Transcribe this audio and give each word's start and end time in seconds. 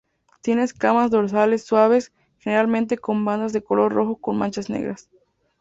Tiene 0.41 0.63
escamas 0.63 1.11
dorsales 1.11 1.63
suaves, 1.63 2.11
generalmente 2.39 2.97
con 2.97 3.23
bandas 3.23 3.53
de 3.53 3.61
color 3.61 3.93
rojo 3.93 4.15
con 4.15 4.35
manchas 4.35 4.67
negras. 4.67 5.11